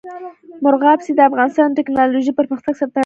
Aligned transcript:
مورغاب 0.63 0.99
سیند 1.05 1.17
د 1.19 1.27
افغانستان 1.29 1.67
د 1.69 1.77
تکنالوژۍ 1.79 2.31
پرمختګ 2.39 2.73
سره 2.79 2.87
تړاو 2.89 2.95
لري. 2.95 2.99